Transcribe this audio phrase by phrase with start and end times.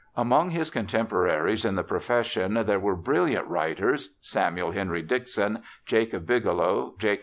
[0.17, 6.95] Among his contemporaries in the profession there were brilliant writers— Samuel Henry Dickson, Jacob Bigelow,
[6.97, 7.19] J.